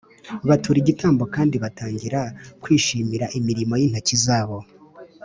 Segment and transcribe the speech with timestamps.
[0.47, 2.19] Batura igitambo kandi batangira
[2.63, 4.57] kwishimira imirimo y’intoki zabo